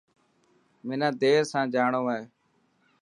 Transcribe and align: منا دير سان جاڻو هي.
منا 0.85 1.09
دير 1.21 1.41
سان 1.51 1.65
جاڻو 1.73 2.01
هي. 2.11 2.23